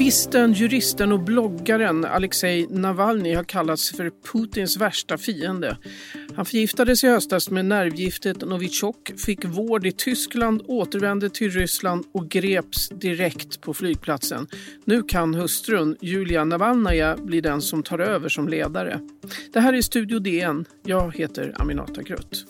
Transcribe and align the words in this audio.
Aktivisten, 0.00 0.52
juristen 0.52 1.12
och 1.12 1.20
bloggaren 1.20 2.04
Alexej 2.04 2.66
Navalny 2.70 3.34
har 3.34 3.44
kallats 3.44 3.90
för 3.90 4.10
Putins 4.32 4.76
värsta 4.76 5.18
fiende. 5.18 5.76
Han 6.36 6.44
förgiftades 6.44 7.04
i 7.04 7.08
höstas 7.08 7.50
med 7.50 7.64
nervgiftet 7.64 8.40
Novichok, 8.40 9.12
fick 9.26 9.44
vård 9.44 9.86
i 9.86 9.92
Tyskland, 9.92 10.62
återvände 10.66 11.30
till 11.30 11.50
Ryssland 11.50 12.04
och 12.12 12.28
greps 12.28 12.88
direkt 12.88 13.60
på 13.60 13.74
flygplatsen. 13.74 14.46
Nu 14.84 15.02
kan 15.02 15.34
hustrun 15.34 15.96
Julia 16.00 16.44
Navalnaja 16.44 17.16
bli 17.16 17.40
den 17.40 17.62
som 17.62 17.82
tar 17.82 17.98
över 17.98 18.28
som 18.28 18.48
ledare. 18.48 19.00
Det 19.52 19.60
här 19.60 19.72
är 19.72 19.82
Studio 19.82 20.18
DN. 20.18 20.64
Jag 20.84 21.16
heter 21.16 21.54
Aminata 21.58 22.02
Krutt. 22.02 22.46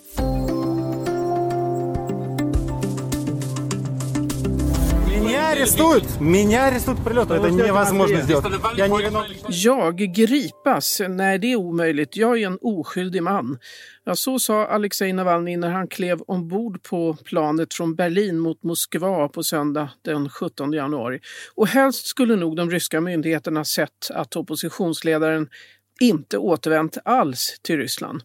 арестуют! 5.50 6.20
Меня 6.20 6.66
арестуют 6.66 6.98
по 6.98 7.04
прилету. 7.04 7.34
Это 7.34 7.50
невозможно 7.50 8.22
сделать. 8.22 8.44
Я 8.76 8.88
не 8.88 9.02
виноват. 9.02 9.26
Jag 9.48 9.96
gripas? 9.96 11.00
Nej, 11.08 11.38
det 11.38 11.52
är 11.52 11.56
omöjligt. 11.56 12.16
Jag 12.16 12.42
är 12.42 12.46
en 12.46 12.58
oskyldig 12.60 13.22
man. 13.22 13.58
Ja, 14.04 14.14
så 14.14 14.38
sa 14.38 14.66
Alexej 14.66 15.12
Navalny 15.12 15.56
när 15.56 15.70
han 15.70 15.88
klev 15.88 16.20
ombord 16.26 16.82
på 16.82 17.16
planet 17.24 17.74
från 17.74 17.94
Berlin 17.94 18.38
mot 18.38 18.62
Moskva 18.62 19.28
på 19.28 19.42
söndag 19.42 19.90
den 20.02 20.28
17 20.28 20.72
januari. 20.72 21.20
Och 21.54 21.68
helst 21.68 22.06
skulle 22.06 22.36
nog 22.36 22.56
de 22.56 22.70
ryska 22.70 23.00
myndigheterna 23.00 23.64
sett 23.64 24.10
att 24.10 24.36
oppositionsledaren 24.36 25.48
inte 26.00 26.38
återvänt 26.38 26.98
alls 27.04 27.56
till 27.62 27.76
Ryssland. 27.76 28.22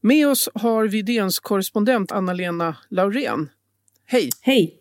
Med 0.00 0.28
oss 0.28 0.48
har 0.54 0.86
vi 0.86 1.02
DNs 1.02 1.40
korrespondent 1.40 2.12
Anna-Lena 2.12 2.76
Laurén. 2.88 3.50
Hej! 4.06 4.30
Hej! 4.40 4.76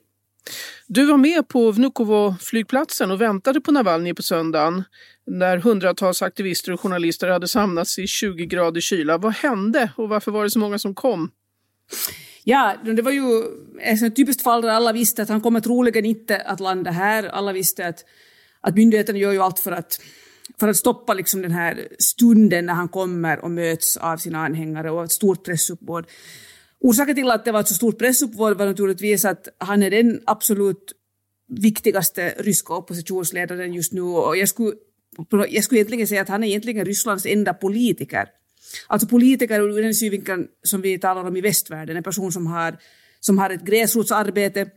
Du 0.86 1.06
var 1.06 1.16
med 1.16 1.48
på 1.48 1.72
Vnukovo-flygplatsen 1.72 3.10
och 3.10 3.20
väntade 3.20 3.60
på 3.60 3.72
Navalny 3.72 4.14
på 4.14 4.22
söndagen 4.22 4.84
när 5.26 5.58
hundratals 5.58 6.22
aktivister 6.22 6.72
och 6.72 6.80
journalister 6.80 7.28
hade 7.28 7.48
samlats 7.48 7.98
i 7.98 8.06
20 8.06 8.46
grader 8.46 8.80
kyla. 8.80 9.18
Vad 9.18 9.34
hände 9.34 9.90
och 9.96 10.08
varför 10.08 10.30
var 10.30 10.44
det 10.44 10.50
så 10.50 10.58
många 10.58 10.78
som 10.78 10.94
kom? 10.94 11.30
Ja, 12.44 12.76
det 12.84 13.02
var 13.02 13.10
ju 13.10 13.42
ett 13.80 14.16
typiskt 14.16 14.42
fall 14.42 14.62
där 14.62 14.68
alla 14.68 14.92
visste 14.92 15.22
att 15.22 15.28
han 15.28 15.40
kommer 15.40 15.60
troligen 15.60 16.04
inte 16.04 16.36
att 16.36 16.60
landa 16.60 16.90
här. 16.90 17.24
Alla 17.24 17.52
visste 17.52 17.86
att, 17.86 18.04
att 18.60 18.74
myndigheterna 18.74 19.18
gör 19.18 19.32
ju 19.32 19.42
allt 19.42 19.60
för 19.60 19.72
att, 19.72 20.00
för 20.60 20.68
att 20.68 20.76
stoppa 20.76 21.14
liksom 21.14 21.42
den 21.42 21.52
här 21.52 21.88
stunden 21.98 22.66
när 22.66 22.74
han 22.74 22.88
kommer 22.88 23.38
och 23.38 23.50
möts 23.50 23.96
av 23.96 24.16
sina 24.16 24.44
anhängare 24.44 24.90
och 24.90 25.04
ett 25.04 25.12
stort 25.12 25.44
pressuppbåd. 25.44 26.06
Orsaken 26.84 27.14
till 27.14 27.30
att 27.30 27.44
det 27.44 27.52
var 27.52 27.60
ett 27.60 27.68
så 27.68 27.74
stort 27.74 27.98
pressuppbåd 27.98 28.58
var 28.58 28.66
naturligtvis 28.66 29.24
att 29.24 29.48
han 29.58 29.82
är 29.82 29.90
den 29.90 30.20
absolut 30.27 30.92
viktigaste 31.48 32.34
ryska 32.38 32.74
oppositionsledaren 32.74 33.74
just 33.74 33.92
nu 33.92 34.00
och 34.02 34.36
jag 34.36 34.48
skulle, 34.48 34.72
jag 35.48 35.64
skulle 35.64 35.78
egentligen 35.78 36.06
säga 36.06 36.22
att 36.22 36.28
han 36.28 36.44
är 36.44 36.48
egentligen 36.48 36.84
Rysslands 36.84 37.27
enda 37.27 37.55
politiker. 37.55 38.28
Alltså 38.86 39.08
politiker 39.08 39.60
ur 39.60 39.82
den 39.82 39.94
synvinkeln 39.94 40.46
som 40.62 40.82
vi 40.82 40.98
talar 40.98 41.24
om 41.24 41.36
i 41.36 41.40
västvärlden, 41.40 41.96
en 41.96 42.02
person 42.02 42.32
som 42.32 42.46
har, 42.46 42.77
som 43.20 43.38
har 43.38 43.50
ett 43.50 43.64
gräsrotsarbete, 43.64 44.70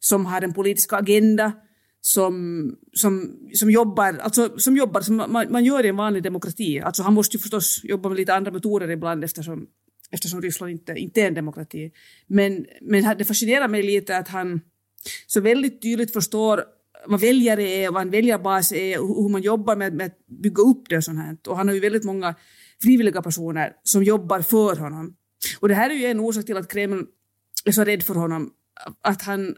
som 0.00 0.26
har 0.26 0.42
en 0.42 0.52
politisk 0.52 0.92
agenda, 0.92 1.52
som, 2.00 2.76
som, 2.92 3.36
som 3.52 3.70
jobbar, 3.70 4.18
alltså 4.20 4.58
som 4.58 4.76
jobbar 4.76 5.00
som 5.00 5.16
man, 5.16 5.46
man 5.50 5.64
gör 5.64 5.84
i 5.84 5.88
en 5.88 5.96
vanlig 5.96 6.22
demokrati. 6.22 6.80
Alltså 6.80 7.02
han 7.02 7.14
måste 7.14 7.36
ju 7.36 7.40
förstås 7.40 7.80
jobba 7.84 8.08
med 8.08 8.16
lite 8.16 8.34
andra 8.34 8.52
metoder 8.52 8.90
ibland 8.90 9.24
eftersom 9.24 9.66
eftersom 10.14 10.42
Ryssland 10.42 10.72
inte, 10.72 10.92
inte 10.92 11.22
är 11.22 11.26
en 11.26 11.34
demokrati. 11.34 11.92
Men, 12.26 12.66
men 12.80 13.18
det 13.18 13.24
fascinerar 13.24 13.68
mig 13.68 13.82
lite 13.82 14.16
att 14.16 14.28
han 14.28 14.60
så 15.26 15.40
väldigt 15.40 15.82
tydligt 15.82 16.12
förstår 16.12 16.64
vad 17.06 17.20
väljare 17.20 17.62
är, 17.62 17.90
vad 17.90 18.02
en 18.02 18.10
väljarbas 18.10 18.72
är 18.72 19.00
och 19.00 19.22
hur 19.22 19.28
man 19.28 19.42
jobbar 19.42 19.76
med, 19.76 19.94
med 19.94 20.06
att 20.06 20.26
bygga 20.26 20.62
upp 20.62 20.88
det 20.88 20.96
och 20.96 21.04
sånt 21.04 21.18
här. 21.18 21.36
Och 21.48 21.56
han 21.56 21.68
har 21.68 21.74
ju 21.74 21.80
väldigt 21.80 22.04
många 22.04 22.34
frivilliga 22.82 23.22
personer 23.22 23.72
som 23.82 24.04
jobbar 24.04 24.40
för 24.40 24.76
honom. 24.76 25.16
Och 25.60 25.68
det 25.68 25.74
här 25.74 25.90
är 25.90 25.94
ju 25.94 26.06
en 26.06 26.20
orsak 26.20 26.46
till 26.46 26.56
att 26.56 26.72
Kreml 26.72 27.06
är 27.64 27.72
så 27.72 27.84
rädd 27.84 28.02
för 28.02 28.14
honom. 28.14 28.50
Att 29.02 29.22
han, 29.22 29.54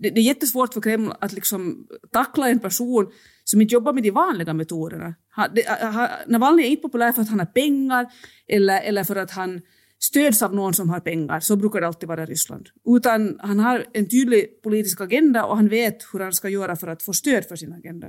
det, 0.00 0.10
det 0.10 0.20
är 0.20 0.24
jättesvårt 0.24 0.74
för 0.74 0.80
Kreml 0.80 1.12
att 1.20 1.32
liksom 1.32 1.86
tackla 2.12 2.48
en 2.48 2.58
person 2.58 3.12
som 3.44 3.60
inte 3.60 3.74
jobbar 3.74 3.92
med 3.92 4.02
de 4.02 4.10
vanliga 4.10 4.54
metoderna. 4.54 5.14
Han, 5.28 5.50
det, 5.54 5.68
han, 5.68 6.08
Navalny 6.26 6.62
är 6.62 6.66
inte 6.66 6.82
populär 6.82 7.12
för 7.12 7.22
att 7.22 7.28
han 7.28 7.38
har 7.38 7.46
pengar 7.46 8.06
eller, 8.48 8.82
eller 8.82 9.04
för 9.04 9.16
att 9.16 9.30
han 9.30 9.60
stöds 10.02 10.42
av 10.42 10.54
någon 10.54 10.74
som 10.74 10.90
har 10.90 11.00
pengar. 11.00 11.40
Så 11.40 11.56
brukar 11.56 11.80
det 11.80 11.86
alltid 11.86 12.08
vara 12.08 12.22
i 12.22 12.26
Ryssland. 12.26 12.68
Utan 12.96 13.38
han 13.40 13.58
har 13.58 13.86
en 13.92 14.08
tydlig 14.08 14.62
politisk 14.62 15.00
agenda 15.00 15.44
och 15.44 15.56
han 15.56 15.68
vet 15.68 15.96
hur 16.12 16.20
han 16.20 16.32
ska 16.32 16.48
göra 16.48 16.76
för 16.76 16.88
att 16.88 17.02
få 17.02 17.12
stöd 17.12 17.44
för 17.44 17.56
sin 17.56 17.72
agenda. 17.72 18.06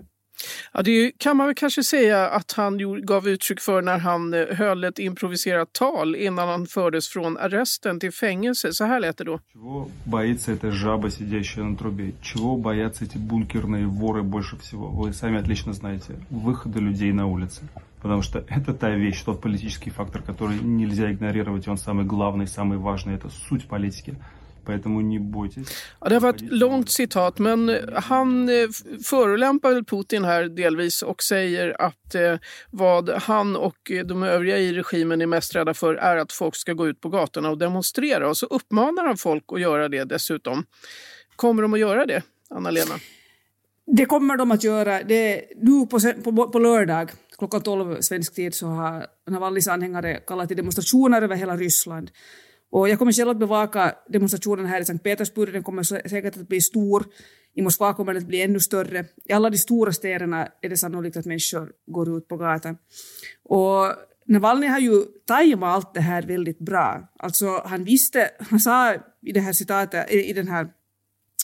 Ja, 0.73 0.83
det 0.83 1.13
kan 1.19 1.37
man 1.37 1.47
väl 1.47 1.55
kanske 1.55 1.83
säga 1.83 2.29
att 2.29 2.53
han 2.53 2.79
gav 3.03 3.29
uttryck 3.29 3.61
för 3.61 3.83
när 3.83 3.99
han 3.99 4.35
eh, 4.35 4.47
höll 4.57 4.85
ett 4.85 4.99
improviserat 4.99 5.73
tal 5.73 6.17
innan 6.17 6.49
han 6.49 6.67
fördes 6.67 7.09
från 7.09 7.37
arresten 7.37 8.01
till 8.01 8.13
fängelse. 8.13 8.73
Så 8.73 8.85
här 8.85 9.01
lät 9.01 9.17
det 9.17 9.25
då. 9.25 9.41
Чего 9.53 9.91
боится 10.05 10.53
эта 10.53 10.71
жаба, 10.71 11.11
сидящая 11.11 11.65
на 11.65 11.77
трубе? 11.77 12.13
Чего 12.23 12.57
боятся 12.57 13.05
эти 13.05 13.19
бункерные 13.19 13.87
воры 13.87 14.23
больше 14.23 14.57
всего? 14.57 14.89
Вы 14.89 15.13
сами 15.13 15.39
отлично 15.39 15.73
знаете. 15.73 16.15
Выхода 16.31 16.81
людей 16.81 17.13
на 17.13 17.27
улицы. 17.27 17.63
Потому 18.03 18.23
что 18.23 18.39
это 18.49 18.75
та 18.75 18.91
вещь, 18.91 19.23
тот 19.25 19.41
политический 19.41 19.91
фактор, 19.91 20.23
который 20.23 20.61
нельзя 20.61 21.11
игнорировать. 21.11 21.67
И 21.67 21.71
он 21.71 21.79
самый 21.79 22.05
главный, 22.05 22.47
самый 22.47 22.79
важный. 22.79 23.15
Это 23.15 23.31
суть 23.49 23.67
политики. 23.69 24.15
Поэтому 24.67 25.01
не 25.01 25.19
бойтесь. 25.19 25.67
Ja, 26.01 26.09
det 26.09 26.19
var 26.19 26.31
ett 26.31 26.41
långt 26.41 26.91
citat, 26.91 27.39
men 27.39 27.79
han 27.95 28.49
eh, 28.49 28.69
förolämpar 29.05 29.75
väl 29.75 29.85
Putin 29.85 30.25
här 30.25 30.45
delvis 30.45 31.03
och 31.03 31.23
säger 31.23 31.83
att 31.83 32.15
eh, 32.15 32.37
vad 32.71 33.11
han 33.11 33.57
och 33.57 33.93
de 34.05 34.23
övriga 34.23 34.59
i 34.59 34.73
regimen 34.73 35.21
är 35.21 35.27
mest 35.27 35.55
rädda 35.55 35.75
för 35.75 35.95
är 35.95 36.17
att 36.17 36.33
folk 36.33 36.57
ska 36.57 36.73
gå 36.73 36.89
ut 36.89 37.01
på 37.01 37.09
gatorna 37.09 37.51
och 37.51 37.59
demonstrera. 37.59 38.29
Och 38.29 38.37
så 38.37 38.47
uppmanar 38.47 39.07
han 39.07 39.17
folk 39.17 39.45
att 39.47 39.61
göra 39.61 39.89
det 39.89 40.05
dessutom. 40.05 40.65
Kommer 41.37 41.63
de 41.63 41.75
att 41.75 41.81
göra 41.81 42.07
det, 42.07 42.23
Anna-Lena? 42.51 42.95
Det 43.87 44.07
kommer 44.07 44.37
de 44.37 44.51
att 44.51 44.65
göra. 44.65 45.03
Det, 45.03 45.45
nu 45.57 45.87
på, 45.87 46.01
på, 46.25 46.49
på 46.49 46.59
lördag 46.59 47.11
klockan 47.39 47.61
12 47.61 48.01
svensk 48.01 48.35
tid 48.35 48.55
så 48.55 48.67
har 48.67 49.07
Navalnys 49.31 49.69
anhängare 49.69 50.21
kallat 50.27 50.49
till 50.49 50.57
demonstrationer 50.57 51.23
över 51.23 51.37
hela 51.37 51.57
Ryssland. 51.57 52.11
Och 52.72 52.90
jag 52.90 53.00
kommer 53.00 53.12
själv 53.12 53.30
att 53.30 53.40
bevaka 53.40 53.96
demonstrationen 54.10 54.66
här 54.66 54.82
i 54.82 54.86
Sankt 54.86 55.04
Petersburg. 55.04 55.54
Den 55.54 55.64
kommer 55.64 55.84
säkert 55.84 56.38
att 56.38 56.48
bli 56.48 56.62
stor. 56.62 57.06
I 57.54 57.62
Moskva 57.62 57.94
kommer 57.94 58.14
den 58.14 58.24
att 58.24 58.28
bli 58.28 58.42
ännu 58.42 58.60
större. 58.60 59.06
I 59.26 59.34
alla 59.34 59.50
de 59.50 59.58
stora 59.58 59.94
städerna 59.94 60.48
är 60.62 60.70
det 60.70 60.78
sannolikt 60.78 61.18
att 61.18 61.26
människor 61.26 61.72
går 61.88 62.18
ut 62.18 62.28
på 62.28 62.38
gatan. 62.38 62.78
Och 63.44 63.94
Navalny 64.26 64.68
har 64.68 64.80
ju 64.80 65.04
tajmat 65.28 65.76
allt 65.76 65.94
det 65.94 66.02
här 66.02 66.22
väldigt 66.22 66.60
bra. 66.60 67.12
Alltså 67.20 67.62
han 67.66 67.84
visste, 67.84 68.30
han 68.40 68.60
sa 68.60 68.94
i 69.22 69.32
det 69.32 69.40
här 69.40 69.54
citatet, 69.54 70.14
eh, 70.14 70.30
i 70.30 70.34
den 70.34 70.48
här 70.48 70.68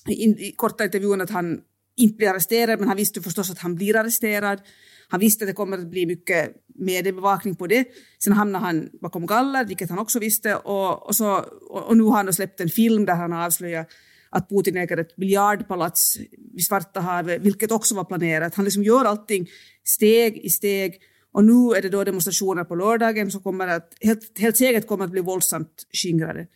in, 0.08 0.38
i 0.38 0.52
korta 0.52 0.84
intervjun 0.84 1.22
att 1.22 1.30
han 1.30 1.62
inte 1.98 2.16
blir 2.16 2.30
arresterad, 2.30 2.80
men 2.80 2.88
han 2.88 2.98
visste 2.98 3.22
förstås 3.22 3.52
att 3.52 3.60
han 3.60 3.76
blir 3.76 3.96
arresterad. 3.96 4.62
Han 5.10 5.20
visste 5.20 5.44
att 5.44 5.50
det 5.50 5.54
kommer 5.54 5.78
att 5.78 5.90
bli 5.90 6.06
mycket 6.06 6.54
mediebevakning 6.78 7.56
på 7.56 7.68
det. 7.68 7.88
Sen 8.24 8.34
hamnade 8.34 8.66
han 8.66 8.90
bakom 9.02 9.26
galler, 9.26 9.66
vilket 9.66 9.90
han 9.90 10.00
också 10.00 10.20
visste. 10.20 10.56
Och, 10.56 11.08
och, 11.08 11.16
så, 11.16 11.36
och 11.70 11.98
nu 11.98 12.04
har 12.04 12.16
han 12.24 12.34
släppt 12.34 12.60
en 12.60 12.70
film 12.70 13.06
där 13.06 13.16
han 13.16 13.32
har 13.32 13.46
avslöjat 13.46 13.88
att 14.30 14.50
Putin 14.50 14.78
äger 14.78 14.98
ett 14.98 15.16
biljardpalats 15.16 16.18
vid 16.54 16.66
Svarta 16.66 17.00
havet, 17.00 17.42
vilket 17.42 17.72
också 17.72 17.96
var 17.96 18.04
planerat. 18.04 18.56
Han 18.56 18.66
liksom 18.66 18.84
gör 18.84 19.06
allting 19.06 19.48
steg 19.84 20.38
i 20.38 20.50
steg. 20.50 21.02
Och 21.32 21.44
nu 21.44 21.78
är 21.78 21.82
det 21.82 21.90
då 21.90 22.04
demonstrationer 22.04 22.64
på 22.64 22.76
lördagen 22.76 23.32
som 23.32 23.42
kommer 23.42 23.68
att, 23.68 23.94
helt, 24.02 24.40
helt 24.40 24.58
säkert 24.58 24.88
kommer 24.88 25.06
att 25.06 25.12
bli 25.12 25.22
våldsamt 25.22 25.86
skingrade. 25.94 26.48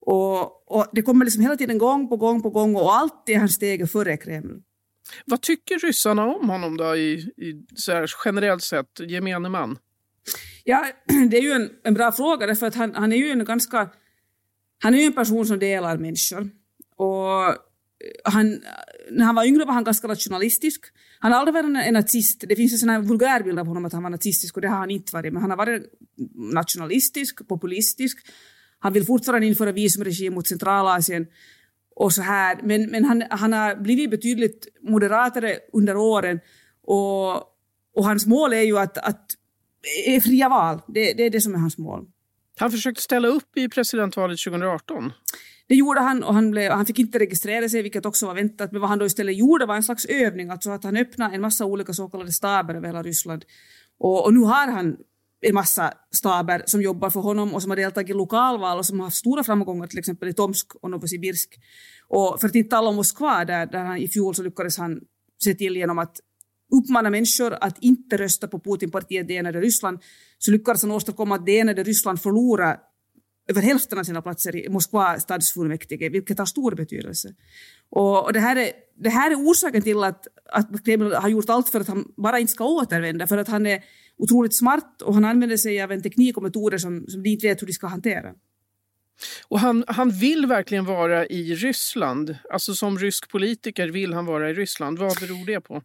Och, 0.00 0.72
och 0.76 0.86
det 0.92 1.02
kommer 1.02 1.24
liksom 1.24 1.42
hela 1.42 1.56
tiden 1.56 1.78
gång 1.78 2.08
på 2.08 2.16
gång 2.16 2.42
på 2.42 2.50
gång 2.50 2.76
och 2.76 2.96
alltid 2.96 3.34
är 3.34 3.40
här 3.40 3.46
steget 3.46 3.92
före 3.92 4.16
Kreml. 4.16 4.62
Vad 5.24 5.42
tycker 5.42 5.78
ryssarna 5.78 6.26
om 6.26 6.48
honom 6.48 6.76
då 6.76 6.96
i, 6.96 7.12
i 7.36 7.66
så 7.74 7.92
här, 7.92 8.10
generellt 8.24 8.62
sett, 8.62 9.00
gemene 9.00 9.48
man? 9.48 9.78
Ja, 10.64 10.86
det 11.30 11.36
är 11.36 11.42
ju 11.42 11.52
en, 11.52 11.70
en 11.84 11.94
bra 11.94 12.12
fråga 12.12 12.46
därför 12.46 12.66
att 12.66 12.74
han, 12.74 12.94
han 12.94 13.12
är 13.12 13.16
ju 13.16 13.30
en 13.30 13.44
ganska... 13.44 13.88
Han 14.82 14.94
är 14.94 14.98
ju 14.98 15.04
en 15.04 15.12
person 15.12 15.46
som 15.46 15.58
delar 15.58 15.98
människor. 15.98 16.50
Och 16.96 17.44
eh, 17.44 17.54
han, 18.24 18.62
när 19.10 19.24
han 19.24 19.34
var 19.34 19.44
yngre 19.44 19.64
var 19.64 19.72
han 19.72 19.84
ganska 19.84 20.08
nationalistisk. 20.08 20.84
Han 21.18 21.32
har 21.32 21.38
aldrig 21.38 21.54
varit 21.54 21.64
en, 21.64 21.76
en 21.76 21.94
nazist. 21.94 22.44
Det 22.48 22.56
finns 22.56 22.72
en 22.72 22.78
sån 22.78 22.88
här 22.88 23.00
vulgärbild 23.00 23.58
av 23.58 23.66
honom 23.66 23.84
att 23.84 23.92
han 23.92 24.02
var 24.02 24.10
nazistisk 24.10 24.56
och 24.56 24.62
det 24.62 24.68
har 24.68 24.76
han 24.76 24.90
inte 24.90 25.14
varit. 25.14 25.32
Men 25.32 25.42
han 25.42 25.50
har 25.50 25.56
varit 25.56 25.82
nationalistisk, 26.34 27.48
populistisk. 27.48 28.18
Han 28.78 28.92
vill 28.92 29.04
fortfarande 29.04 29.46
införa 29.46 29.72
visumregim 29.72 30.34
mot 30.34 30.46
Centralasien 30.46 31.26
och 31.96 32.12
så 32.12 32.22
här. 32.22 32.60
Men, 32.62 32.90
men 32.90 33.04
han, 33.04 33.24
han 33.30 33.52
har 33.52 33.76
blivit 33.76 34.10
betydligt 34.10 34.68
moderatare 34.82 35.58
under 35.72 35.96
åren 35.96 36.40
och, 36.82 37.34
och 37.94 38.04
hans 38.04 38.26
mål 38.26 38.52
är 38.52 38.62
ju 38.62 38.78
att, 38.78 38.98
att 38.98 39.26
är 40.06 40.20
fria 40.20 40.48
val. 40.48 40.80
Det, 40.88 41.12
det 41.12 41.22
är 41.22 41.30
det 41.30 41.40
som 41.40 41.54
är 41.54 41.58
hans 41.58 41.78
mål. 41.78 42.06
Han 42.58 42.70
försökte 42.70 43.02
ställa 43.02 43.28
upp 43.28 43.56
i 43.56 43.68
presidentvalet 43.68 44.38
2018. 44.44 45.12
Det 45.68 45.74
gjorde 45.74 46.00
han 46.00 46.22
och 46.22 46.34
han, 46.34 46.50
blev, 46.50 46.72
han 46.72 46.86
fick 46.86 46.98
inte 46.98 47.18
registrera 47.18 47.68
sig, 47.68 47.82
vilket 47.82 48.06
också 48.06 48.26
var 48.26 48.34
väntat. 48.34 48.72
Men 48.72 48.80
vad 48.80 48.90
han 48.90 48.98
då 48.98 49.06
istället 49.06 49.36
gjorde 49.36 49.66
var 49.66 49.76
en 49.76 49.82
slags 49.82 50.04
övning, 50.04 50.50
alltså 50.50 50.70
att 50.70 50.84
han 50.84 50.96
öppnade 50.96 51.34
en 51.34 51.40
massa 51.40 51.64
olika 51.64 51.92
så 51.92 52.08
kallade 52.08 52.32
staber 52.32 52.74
över 52.74 52.86
hela 52.86 53.02
Ryssland. 53.02 53.44
Och, 53.98 54.24
och 54.24 54.34
nu 54.34 54.40
har 54.40 54.66
han 54.66 54.96
en 55.48 55.54
massa 55.54 55.92
staber 56.10 56.62
som 56.66 56.82
jobbar 56.82 57.10
för 57.10 57.20
honom 57.20 57.54
och 57.54 57.62
som 57.62 57.70
har 57.70 57.76
deltagit 57.76 58.10
i 58.10 58.12
lokalval 58.12 58.78
och 58.78 58.86
som 58.86 59.00
har 59.00 59.06
haft 59.06 59.16
stora 59.16 59.44
framgångar 59.44 59.86
till 59.86 59.98
exempel 59.98 60.28
i 60.28 60.34
Tomsk 60.34 60.74
och 60.74 60.90
Novosibirsk. 60.90 61.58
Och 62.08 62.40
för 62.40 62.48
att 62.48 62.54
inte 62.54 62.70
tala 62.70 62.88
om 62.88 62.96
Moskva 62.96 63.44
där, 63.44 63.66
där 63.66 63.84
han 63.84 63.96
i 63.96 64.08
fjol 64.08 64.34
så 64.34 64.42
lyckades 64.42 64.78
han 64.78 65.00
se 65.44 65.54
till 65.54 65.76
genom 65.76 65.98
att 65.98 66.20
uppmana 66.72 67.10
människor 67.10 67.56
att 67.60 67.78
inte 67.80 68.16
rösta 68.16 68.48
på 68.48 68.60
Putinpartiet 68.60 69.28
Det 69.28 69.36
enade 69.36 69.60
Ryssland 69.60 69.98
så 70.38 70.50
lyckades 70.50 70.82
han 70.82 70.90
åstadkomma 70.90 71.34
att 71.34 71.46
Det 71.46 71.58
enade 71.58 71.82
Ryssland 71.82 72.20
förlorade 72.20 72.80
över 73.48 73.62
hälften 73.62 73.98
av 73.98 74.04
sina 74.04 74.22
platser 74.22 74.56
i 74.56 74.68
Moskva 74.68 75.20
stadsfullmäktige, 75.20 76.08
vilket 76.08 76.38
har 76.38 76.46
stor 76.46 76.74
betydelse. 76.74 77.34
Och, 77.90 78.24
och 78.24 78.32
det, 78.32 78.40
här 78.40 78.56
är, 78.56 78.70
det 78.98 79.10
här 79.10 79.30
är 79.30 79.34
orsaken 79.34 79.82
till 79.82 80.04
att, 80.04 80.26
att 80.52 80.84
Kreml 80.84 81.12
har 81.12 81.28
gjort 81.28 81.50
allt 81.50 81.68
för 81.68 81.80
att 81.80 81.88
han 81.88 82.04
bara 82.16 82.38
inte 82.38 82.52
ska 82.52 82.64
återvända, 82.64 83.26
för 83.26 83.38
att 83.38 83.48
han 83.48 83.66
är 83.66 83.84
otroligt 84.18 84.56
smart 84.56 85.02
och 85.02 85.14
han 85.14 85.24
använder 85.24 85.56
sig 85.56 85.82
av 85.82 85.92
en 85.92 86.02
teknik 86.02 86.36
och 86.36 86.42
metoder 86.42 86.78
som, 86.78 87.06
som 87.08 87.22
de 87.22 87.30
inte 87.30 87.46
vet 87.46 87.62
hur 87.62 87.66
de 87.66 87.72
ska 87.72 87.86
hantera. 87.86 88.34
Och 89.48 89.60
han, 89.60 89.84
han 89.86 90.10
vill 90.10 90.46
verkligen 90.46 90.84
vara 90.84 91.26
i 91.26 91.54
Ryssland. 91.54 92.36
Alltså 92.50 92.74
som 92.74 92.98
rysk 92.98 93.30
politiker 93.30 93.88
vill 93.88 94.12
han 94.12 94.26
vara 94.26 94.50
i 94.50 94.54
Ryssland. 94.54 94.98
Vad 94.98 95.20
beror 95.20 95.46
det 95.46 95.60
på? 95.60 95.82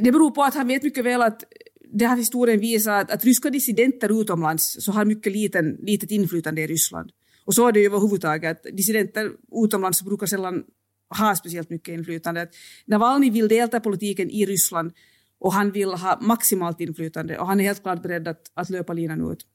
Det 0.00 0.12
beror 0.12 0.30
på 0.30 0.42
att 0.42 0.54
han 0.54 0.68
vet 0.68 0.82
mycket 0.82 1.04
väl 1.04 1.22
att 1.22 1.44
det 1.92 2.04
har 2.04 2.16
historien 2.16 2.60
visat 2.60 3.02
att, 3.02 3.10
att 3.10 3.24
ryska 3.24 3.50
dissidenter 3.50 4.20
utomlands 4.20 4.76
så 4.80 4.92
har 4.92 5.04
mycket 5.04 5.32
liten, 5.32 5.76
litet 5.80 6.10
inflytande 6.10 6.62
i 6.62 6.66
Ryssland. 6.66 7.10
Och 7.44 7.54
så 7.54 7.68
är 7.68 7.72
det 7.72 7.80
ju 7.80 7.86
överhuvudtaget. 7.86 8.66
Dissidenter 8.72 9.30
utomlands 9.64 10.02
brukar 10.02 10.26
sällan 10.26 10.64
ha 11.18 11.36
speciellt 11.36 11.70
mycket 11.70 11.94
inflytande. 11.94 12.48
Navalny 12.86 13.30
vill 13.30 13.48
delta 13.48 13.76
i 13.76 13.80
politiken 13.80 14.30
i 14.30 14.46
Ryssland 14.46 14.92
och 15.40 15.52
han 15.52 15.70
vill 15.70 15.88
ha 15.88 16.18
maximalt 16.20 16.80
inflytande 16.80 17.38
och 17.38 17.46
han 17.46 17.60
är 17.60 17.64
helt 17.64 17.82
klart 17.82 18.02
beredd 18.02 18.28
att, 18.28 18.42
att 18.54 18.70
löpa 18.70 18.92
linan 18.92 19.32
ut. 19.32 19.46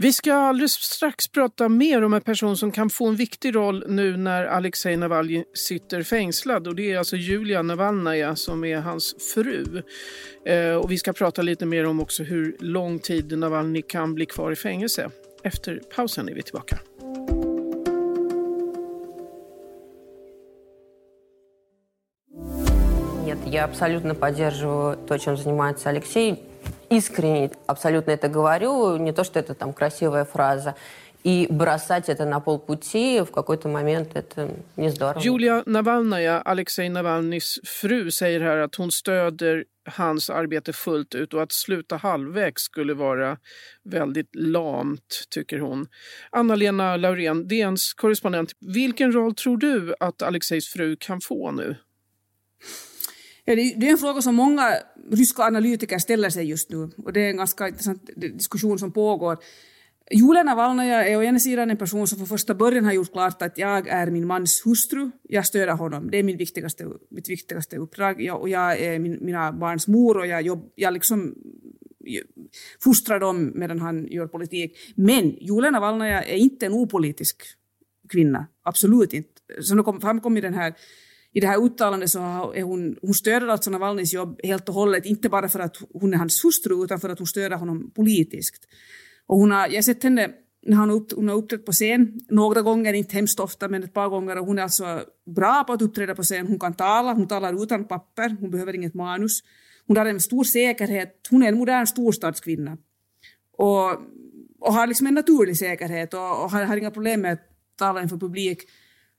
Vi 0.00 0.12
ska 0.12 0.34
alldeles 0.34 0.72
strax 0.72 1.28
prata 1.28 1.68
mer 1.68 2.02
om 2.02 2.14
en 2.14 2.20
person 2.20 2.56
som 2.56 2.72
kan 2.72 2.90
få 2.90 3.08
en 3.08 3.16
viktig 3.16 3.54
roll 3.54 3.84
nu 3.88 4.16
när 4.16 4.44
Alexej 4.44 4.96
Navalny 4.96 5.44
sitter 5.54 6.02
fängslad. 6.02 6.68
Och 6.68 6.74
det 6.74 6.92
är 6.92 6.98
alltså 6.98 7.16
Julia 7.16 7.62
Navalnaja 7.62 8.36
som 8.36 8.64
är 8.64 8.80
hans 8.80 9.32
fru. 9.34 9.82
Eh, 10.46 10.74
och 10.74 10.90
vi 10.90 10.98
ska 10.98 11.12
prata 11.12 11.42
lite 11.42 11.66
mer 11.66 11.86
om 11.86 12.00
också 12.00 12.22
hur 12.22 12.56
lång 12.60 12.98
tid 12.98 13.38
Navalny 13.38 13.82
kan 13.82 14.14
bli 14.14 14.26
kvar 14.26 14.52
i 14.52 14.56
fängelse. 14.56 15.10
Efter 15.42 15.80
pausen 15.96 16.28
är 16.28 16.34
vi 16.34 16.42
tillbaka. 16.42 16.78
я 23.47 23.65
абсолютно 23.65 24.15
поддерживаю 24.15 24.97
то, 24.97 25.17
чем 25.17 25.37
занимается 25.37 25.89
Алексей. 25.89 26.43
Искренне 26.89 27.51
абсолютно 27.67 28.11
это 28.11 28.27
говорю. 28.27 28.97
Не 28.97 29.13
то, 29.13 29.23
что 29.23 29.39
это 29.39 29.53
там 29.53 29.73
красивая 29.73 30.25
фраза. 30.25 30.75
И 31.23 31.47
бросать 31.49 32.09
это 32.09 32.25
на 32.25 32.41
полпути 32.41 33.21
в 33.21 33.31
какой-то 33.31 33.69
момент 33.69 34.09
это 34.13 34.49
не 34.75 34.89
здорово. 34.89 35.21
Julia 35.21 35.63
Navalnaja, 35.65 36.41
Alexej 36.41 36.89
Navalnys 36.89 37.59
fru, 37.63 38.11
säger 38.11 38.41
här 38.41 38.57
att 38.57 38.75
hon 38.75 38.91
stöder 38.91 39.65
hans 39.85 40.29
arbete 40.29 40.73
fullt 40.73 41.15
ut 41.15 41.33
och 41.33 41.41
att 41.41 41.51
sluta 41.51 41.95
halvvägs 41.95 42.61
skulle 42.63 42.93
vara 42.93 43.37
väldigt 43.83 44.35
lamt, 44.35 45.27
tycker 45.29 45.59
hon. 45.59 45.87
Anna-Lena 46.31 46.97
Laurén, 46.97 47.47
DNs 47.47 47.93
korrespondent, 47.93 48.51
vilken 48.59 49.11
roll 49.11 49.35
tror 49.35 49.57
du 49.57 49.95
att 49.99 50.21
Alexejs 50.21 50.67
fru 50.67 50.95
kan 50.99 51.21
få 51.21 51.51
nu? 51.51 51.75
Ja, 53.48 53.54
det, 53.54 53.86
är 53.86 53.90
en 53.90 53.98
fråga 53.98 54.22
som 54.22 54.34
många 54.34 54.74
ryska 55.10 55.42
analytiker 55.42 55.98
ställer 55.98 56.30
sig 56.30 56.44
just 56.44 56.70
nu 56.70 56.90
och 56.96 57.12
det 57.12 57.20
är 57.20 57.30
en 57.30 57.36
ganska 57.36 57.68
intressant 57.68 58.10
diskussion 58.16 58.78
som 58.78 58.92
pågår. 58.92 59.38
Julia 60.10 60.42
Navalnaja 60.42 61.04
är 61.08 61.16
å 61.16 61.22
ena 61.22 61.38
sidan 61.38 61.70
en 61.70 61.76
person 61.76 62.06
som 62.06 62.18
från 62.18 62.26
första 62.26 62.54
början 62.54 62.84
har 62.84 62.92
gjort 62.92 63.12
klart 63.12 63.42
att 63.42 63.58
jag 63.58 63.88
är 63.88 64.10
min 64.10 64.26
mans 64.26 64.62
hustru, 64.66 65.10
jag 65.22 65.46
stöder 65.46 65.72
honom, 65.72 66.10
det 66.10 66.18
är 66.18 66.22
min 66.22 66.36
viktigaste, 66.36 66.86
mitt 67.10 67.28
viktigaste 67.28 67.76
uppdrag 67.76 68.22
jag, 68.22 68.40
och 68.40 68.48
jag 68.48 68.80
är 68.80 68.98
min, 68.98 69.18
mina 69.20 69.52
barns 69.52 69.88
mor 69.88 70.18
och 70.18 70.26
jag, 70.26 70.42
jobb, 70.42 70.72
jag 70.74 70.94
liksom 70.94 71.34
fostrar 72.84 73.20
dem 73.20 73.52
medan 73.54 73.80
han 73.80 74.06
gör 74.06 74.26
politik. 74.26 74.78
Men 74.94 75.30
Julia 75.40 75.70
Navalnaja 75.70 76.22
är 76.22 76.36
inte 76.36 76.66
en 76.66 76.72
opolitisk 76.72 77.42
kvinna, 78.08 78.46
absolut 78.62 79.12
inte. 79.12 79.30
Som 79.60 79.76
det 79.76 80.00
framkom 80.00 80.36
i 80.36 80.40
den 80.40 80.54
här 80.54 80.74
i 81.32 81.40
det 81.40 81.46
här 81.46 81.64
uttalandet 81.64 82.10
så 82.10 82.18
är 82.52 82.62
hon, 82.62 82.96
hon 83.02 83.14
stöder 83.14 83.46
alltså 83.46 83.70
Navalnys 83.70 84.12
jobb 84.14 84.40
helt 84.44 84.68
och 84.68 84.74
hållet, 84.74 85.06
inte 85.06 85.28
bara 85.28 85.48
för 85.48 85.60
att 85.60 85.76
hon 85.92 86.14
är 86.14 86.18
hans 86.18 86.44
hustru 86.44 86.84
utan 86.84 87.00
för 87.00 87.08
att 87.08 87.18
hon 87.18 87.26
stöder 87.26 87.56
honom 87.56 87.90
politiskt. 87.90 88.64
Och 89.26 89.38
hon 89.38 89.50
har, 89.50 89.68
jag 89.68 89.74
har 89.74 89.82
sett 89.82 90.02
henne 90.02 90.30
när 90.66 90.76
hon, 90.76 90.90
upp, 90.90 91.12
hon 91.12 91.28
har 91.28 91.36
uppträtt 91.36 91.66
på 91.66 91.72
scen, 91.72 92.20
några 92.28 92.62
gånger, 92.62 92.92
inte 92.92 93.14
hemskt 93.14 93.40
ofta, 93.40 93.68
men 93.68 93.82
ett 93.82 93.92
par 93.92 94.08
gånger. 94.08 94.38
Och 94.38 94.46
hon 94.46 94.58
är 94.58 94.62
alltså 94.62 95.04
bra 95.36 95.64
på 95.64 95.72
att 95.72 95.82
uppträda 95.82 96.14
på 96.14 96.22
scen. 96.22 96.46
Hon 96.46 96.58
kan 96.58 96.74
tala, 96.74 97.12
hon 97.12 97.28
talar 97.28 97.62
utan 97.62 97.84
papper, 97.84 98.36
hon 98.40 98.50
behöver 98.50 98.74
inget 98.74 98.94
manus. 98.94 99.40
Hon 99.86 99.96
har 99.96 100.06
en 100.06 100.20
stor 100.20 100.44
säkerhet, 100.44 101.26
hon 101.30 101.42
är 101.42 101.48
en 101.48 101.58
modern 101.58 101.86
storstadskvinna. 101.86 102.76
Och, 103.52 103.90
och 104.60 104.74
har 104.74 104.86
liksom 104.86 105.06
en 105.06 105.14
naturlig 105.14 105.56
säkerhet 105.56 106.14
och, 106.14 106.44
och 106.44 106.50
har, 106.50 106.64
har 106.64 106.76
inga 106.76 106.90
problem 106.90 107.20
med 107.20 107.32
att 107.32 107.48
tala 107.76 108.02
inför 108.02 108.16
publik. 108.16 108.58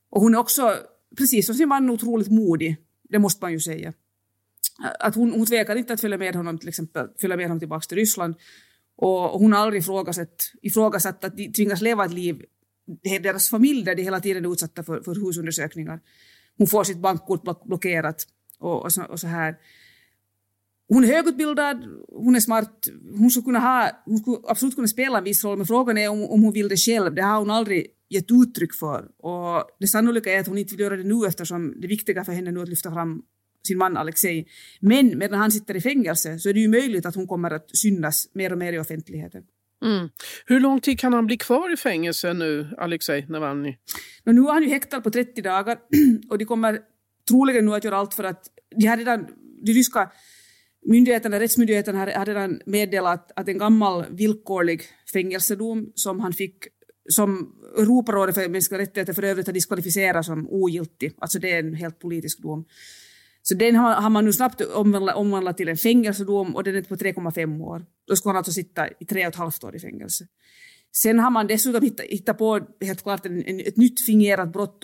Och 0.09 0.21
hon 0.21 0.35
är 0.35 0.39
också 0.39 0.75
precis 1.17 1.45
som 1.45 1.55
sin 1.55 1.69
man 1.69 1.89
otroligt 1.89 2.31
modig, 2.31 2.77
det 3.09 3.19
måste 3.19 3.45
man 3.45 3.51
ju 3.51 3.59
säga. 3.59 3.93
Att 4.99 5.15
hon, 5.15 5.31
hon 5.31 5.45
tvekar 5.45 5.75
inte 5.75 5.93
att 5.93 6.01
följa 6.01 6.17
med 6.17 6.35
honom 6.35 6.57
till 6.57 6.69
exempel, 6.69 7.07
följa 7.21 7.37
med 7.37 7.45
honom 7.45 7.59
tillbaka 7.59 7.85
till 7.87 7.97
Ryssland. 7.97 8.35
Och 8.95 9.39
hon 9.39 9.53
har 9.53 9.59
aldrig 9.59 9.81
ifrågasatt, 9.81 10.51
ifrågasatt 10.61 11.23
att 11.23 11.37
de 11.37 11.51
tvingas 11.51 11.81
leva 11.81 12.05
ett 12.05 12.13
liv, 12.13 12.45
deras 13.21 13.49
familj 13.49 13.83
där 13.83 13.95
de 13.95 14.03
hela 14.03 14.19
tiden 14.19 14.45
är 14.45 14.51
utsatta 14.51 14.83
för, 14.83 15.01
för 15.01 15.25
husundersökningar. 15.25 15.99
Hon 16.57 16.67
får 16.67 16.83
sitt 16.83 16.97
bankkort 16.97 17.65
blockerat 17.65 18.27
och, 18.59 18.83
och, 18.83 18.93
så, 18.93 19.03
och 19.03 19.19
så 19.19 19.27
här. 19.27 19.55
Hon 20.87 21.03
är 21.03 21.07
högutbildad, 21.07 21.85
hon 22.07 22.35
är 22.35 22.39
smart, 22.39 22.87
hon 23.17 23.29
skulle, 23.29 23.43
kunna 23.43 23.59
ha, 23.59 23.91
hon 24.05 24.17
skulle 24.17 24.37
absolut 24.47 24.75
kunna 24.75 24.87
spela 24.87 25.17
en 25.17 25.23
viss 25.23 25.43
roll, 25.43 25.57
men 25.57 25.67
frågan 25.67 25.97
är 25.97 26.09
om, 26.09 26.23
om 26.23 26.43
hon 26.43 26.53
vill 26.53 26.69
det 26.69 26.77
själv. 26.77 27.15
Det 27.15 27.21
har 27.21 27.39
hon 27.39 27.49
aldrig 27.49 27.87
gett 28.09 28.31
uttryck 28.31 28.73
för. 28.73 29.07
Och 29.17 29.69
det 29.79 29.87
sannolika 29.87 30.33
är 30.33 30.39
att 30.39 30.47
hon 30.47 30.57
inte 30.57 30.73
vill 30.73 30.79
göra 30.81 30.97
det 30.97 31.03
nu 31.03 31.25
eftersom 31.27 31.81
det 31.81 31.87
viktiga 31.87 32.23
för 32.23 32.31
henne 32.33 32.51
nu 32.51 32.59
är 32.59 32.63
att 32.63 32.69
lyfta 32.69 32.91
fram 32.91 33.21
sin 33.67 33.77
man 33.77 33.97
Alexei. 33.97 34.47
Men 34.79 35.17
medan 35.17 35.39
han 35.39 35.51
sitter 35.51 35.75
i 35.75 35.81
fängelse 35.81 36.39
så 36.39 36.49
är 36.49 36.53
det 36.53 36.59
ju 36.59 36.67
möjligt 36.67 37.05
att 37.05 37.15
hon 37.15 37.27
kommer 37.27 37.51
att 37.51 37.77
synas 37.77 38.29
mer 38.33 38.51
och 38.51 38.57
mer 38.57 38.73
i 38.73 38.79
offentligheten. 38.79 39.43
Mm. 39.85 40.09
Hur 40.45 40.59
lång 40.59 40.81
tid 40.81 40.99
kan 40.99 41.13
han 41.13 41.25
bli 41.25 41.37
kvar 41.37 41.73
i 41.73 41.77
fängelse 41.77 42.33
nu, 42.33 42.67
Alexei 42.77 43.25
Navalny? 43.29 43.77
nu 44.25 44.41
är 44.41 44.53
han 44.53 44.63
ju 44.63 44.69
häktad 44.69 45.01
på 45.01 45.11
30 45.11 45.41
dagar 45.41 45.77
och 46.29 46.37
de 46.37 46.45
kommer 46.45 46.79
troligen 47.29 47.65
nu 47.65 47.73
att 47.73 47.83
göra 47.83 47.97
allt 47.97 48.13
för 48.13 48.23
att 48.23 48.43
de 48.75 48.87
har 48.87 48.97
redan, 48.97 49.27
de 49.65 49.73
ryska 49.73 50.11
myndigheterna, 50.85 51.39
rättsmyndigheterna 51.39 51.99
har 51.99 52.25
redan 52.25 52.61
meddelat 52.65 53.31
att 53.35 53.47
en 53.47 53.57
gammal 53.57 54.05
villkorlig 54.09 54.81
fängelsedom 55.13 55.91
som 55.95 56.19
han 56.19 56.33
fick 56.33 56.67
som 57.09 57.55
Europarådet 57.77 58.35
för 58.35 58.49
mänskliga 58.49 58.81
rättigheter 58.81 59.13
för 59.13 59.23
övrigt 59.23 59.47
har 59.47 59.53
diskvalificerat 59.53 60.25
som 60.25 60.47
ogiltig. 60.49 61.13
Alltså 61.17 61.39
det 61.39 61.51
är 61.51 61.59
en 61.59 61.73
helt 61.73 61.99
politisk 61.99 62.39
dom. 62.39 62.65
Så 63.41 63.55
den 63.55 63.75
har, 63.75 63.93
har 63.93 64.09
man 64.09 64.25
nu 64.25 64.33
snabbt 64.33 64.61
omvandlat, 64.61 65.15
omvandlat 65.15 65.57
till 65.57 65.69
en 65.69 65.77
fängelsedom 65.77 66.55
och 66.55 66.63
den 66.63 66.75
är 66.75 66.81
på 66.81 66.95
3,5 66.95 67.61
år. 67.61 67.85
Då 68.07 68.15
ska 68.15 68.29
han 68.29 68.37
alltså 68.37 68.51
sitta 68.51 68.87
i 68.99 69.05
tre 69.05 69.21
och 69.21 69.33
ett 69.33 69.35
halvt 69.35 69.63
år 69.63 69.75
i 69.75 69.79
fängelse. 69.79 70.27
Sen 70.95 71.19
har 71.19 71.31
man 71.31 71.47
dessutom 71.47 71.83
hittat, 71.83 72.05
hittat 72.05 72.37
på 72.37 72.59
helt 72.81 73.03
klart 73.03 73.25
en, 73.25 73.43
en, 73.43 73.59
ett 73.59 73.77
nytt 73.77 74.05
fingerat 74.05 74.53
brott, 74.53 74.83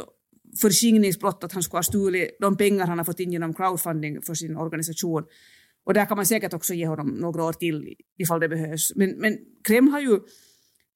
förskingringsbrott, 0.61 1.43
att 1.43 1.53
han 1.53 1.63
skulle 1.63 1.77
ha 1.77 1.83
stulit 1.83 2.37
de 2.39 2.57
pengar 2.57 2.87
han 2.87 2.97
har 2.97 3.05
fått 3.05 3.19
in 3.19 3.31
genom 3.31 3.53
crowdfunding 3.53 4.21
för 4.21 4.33
sin 4.33 4.57
organisation. 4.57 5.23
Och 5.85 5.93
där 5.93 6.05
kan 6.05 6.17
man 6.17 6.25
säkert 6.25 6.53
också 6.53 6.73
ge 6.73 6.87
honom 6.87 7.07
några 7.07 7.43
år 7.43 7.53
till 7.53 7.95
ifall 8.17 8.39
det 8.39 8.49
behövs. 8.49 8.91
Men, 8.95 9.09
men 9.09 9.37
Kreml 9.63 9.91
har 9.91 9.99
ju 9.99 10.19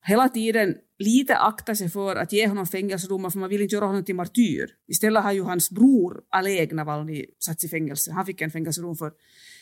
hela 0.06 0.30
tiden 0.30 0.76
lite 1.00 1.38
akta 1.38 1.76
sig 1.76 1.90
för 1.90 2.16
att 2.16 2.34
ge 2.34 2.48
honom 2.48 2.68
fängelsedomar 2.68 3.30
för 3.30 3.40
man 3.40 3.50
vill 3.50 3.62
inte 3.62 3.76
göra 3.76 3.86
honom 3.86 4.06
till 4.06 4.16
martyr. 4.16 4.70
Istället 4.88 5.24
har 5.24 5.32
ju 5.32 5.44
hans 5.44 5.70
bror 5.70 6.22
Oleg 6.40 6.74
Navalny 6.74 7.26
satts 7.40 7.64
i 7.64 7.68
fängelse. 7.68 8.12
Han 8.12 8.26
fick 8.26 8.42
en 8.42 8.52
fängelsedom 8.52 8.96
för, 8.96 9.12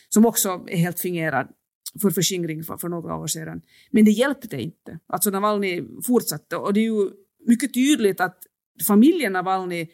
som 0.08 0.26
också 0.26 0.64
är 0.68 0.76
helt 0.76 1.00
fingerad 1.00 1.48
för 2.02 2.10
förskingring 2.10 2.64
för, 2.64 2.76
för 2.76 2.88
några 2.88 3.16
år 3.16 3.26
sedan. 3.26 3.60
Men 3.90 4.04
det 4.04 4.10
hjälpte 4.10 4.56
inte. 4.56 4.98
Alltså 5.06 5.30
Navalny 5.30 5.82
fortsatte 6.06 6.56
och 6.56 6.74
det 6.74 6.80
är 6.80 6.84
ju 6.84 7.10
mycket 7.46 7.74
tydligt 7.74 8.20
att 8.20 8.38
familjen 8.86 9.32
Navalny 9.32 9.88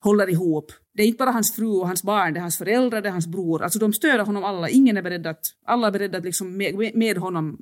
håller 0.00 0.30
ihop. 0.30 0.72
Det 0.94 1.02
är 1.02 1.06
inte 1.06 1.18
bara 1.18 1.30
hans 1.30 1.56
fru 1.56 1.66
och 1.66 1.86
hans 1.86 2.02
barn, 2.02 2.34
det 2.34 2.38
är 2.38 2.42
hans 2.42 2.58
föräldrar, 2.58 3.02
det 3.02 3.08
är 3.08 3.12
hans 3.12 3.26
bror. 3.26 3.62
Alltså 3.62 3.78
de 3.78 3.92
stöder 3.92 4.24
honom 4.24 4.44
alla. 4.44 4.68
Ingen 4.68 4.96
är 4.96 5.02
beredd 5.02 5.26
att, 5.26 5.40
alla 5.66 5.86
är 5.86 5.92
beredda 5.92 6.18
att 6.18 6.24
liksom 6.24 6.56
med, 6.56 6.94
med 6.94 7.16
honom 7.16 7.58